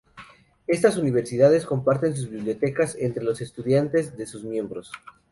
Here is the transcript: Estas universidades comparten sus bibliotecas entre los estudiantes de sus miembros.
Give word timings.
Estas 0.65 0.97
universidades 0.97 1.67
comparten 1.67 2.15
sus 2.17 2.27
bibliotecas 2.27 2.95
entre 2.95 3.23
los 3.23 3.39
estudiantes 3.39 4.17
de 4.17 4.25
sus 4.25 4.43
miembros. 4.43 4.91